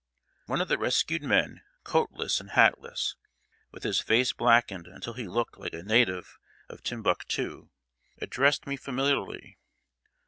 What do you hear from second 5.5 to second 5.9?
like a